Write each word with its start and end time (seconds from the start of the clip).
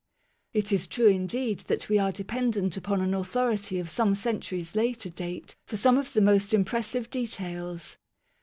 It 0.51 0.71
is 0.71 0.87
true 0.87 1.05
indeed 1.05 1.59
that 1.67 1.87
we 1.87 1.99
are 1.99 2.11
dependent 2.11 2.75
upon 2.75 3.01
an 3.01 3.13
authority 3.13 3.77
of 3.79 3.87
some 3.87 4.15
centuries' 4.15 4.73
later 4.75 5.11
date 5.11 5.55
for 5.67 5.77
some 5.77 5.95
of 5.95 6.13
the 6.13 6.21
most 6.21 6.55
impressive 6.55 7.11
details. 7.11 7.99